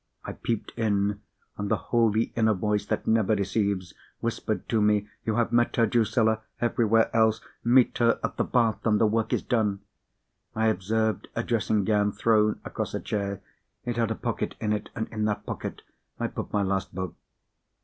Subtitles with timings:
[0.25, 1.21] I peeped in;
[1.59, 5.85] and the holy inner voice that never deceives, whispered to me, "You have met her,
[5.85, 9.81] Drusilla, everywhere else; meet her at the bath, and the work is done."
[10.55, 13.41] I observed a dressing gown thrown across a chair.
[13.85, 15.83] It had a pocket in it, and in that pocket
[16.19, 17.13] I put my last book.